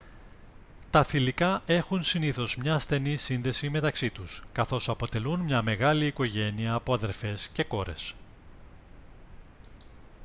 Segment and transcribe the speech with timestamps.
[0.89, 6.93] τα θηλυκά έχουν συνήθως μια στενή σύνδεση μεταξύ τους καθώς αποτελούν μια μεγάλη οικογένεια από
[6.93, 8.13] αδερφές και κόρες